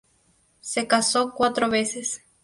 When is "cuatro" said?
1.35-1.69